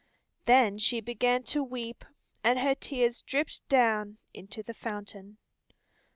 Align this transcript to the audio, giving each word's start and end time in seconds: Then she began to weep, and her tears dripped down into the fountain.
Then 0.45 0.79
she 0.79 0.99
began 0.99 1.43
to 1.43 1.61
weep, 1.63 2.03
and 2.43 2.57
her 2.57 2.73
tears 2.73 3.21
dripped 3.21 3.61
down 3.69 4.17
into 4.33 4.63
the 4.63 4.73
fountain. 4.73 5.37